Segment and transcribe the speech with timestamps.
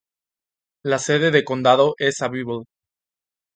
[0.83, 2.65] La sede de condado es Abbeville.